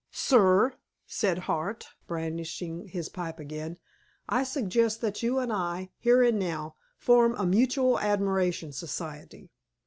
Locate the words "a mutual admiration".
7.35-8.71